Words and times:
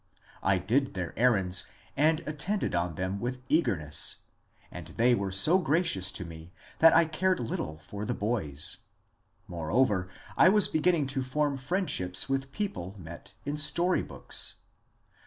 I 0.41 0.57
did 0.57 0.95
their 0.95 1.13
errands 1.15 1.67
and 1.95 2.21
attended 2.25 2.73
on 2.73 2.95
them 2.95 3.19
with 3.19 3.43
eagerness, 3.49 4.15
and 4.71 4.87
they 4.87 5.13
were 5.13 5.31
so 5.31 5.59
gracious 5.59 6.11
to 6.13 6.25
me 6.25 6.51
that 6.79 6.91
I 6.93 7.05
cared 7.05 7.39
little 7.39 7.77
for 7.77 8.03
the 8.03 8.15
boys. 8.15 8.77
Moreover, 9.47 10.09
I 10.35 10.49
was 10.49 10.67
be 10.67 10.79
ginning 10.79 11.05
to 11.09 11.21
form 11.21 11.55
friendships 11.55 12.27
with 12.27 12.51
people 12.51 12.95
met 12.97 13.35
in 13.45 13.57
story 13.57 14.01
books. 14.01 14.55